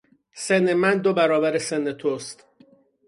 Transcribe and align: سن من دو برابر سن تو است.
سن 0.33 0.73
من 0.73 0.97
دو 0.97 1.13
برابر 1.13 1.57
سن 1.57 1.93
تو 1.93 2.07
است. 2.07 2.45